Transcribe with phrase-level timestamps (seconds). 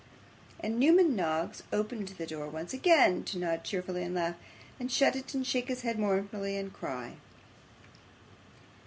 [0.59, 4.33] And Newman Noggs opened the door once again to nod cheerfully, and laugh
[4.79, 7.17] and shut it, to shake his head mournfully, and cry.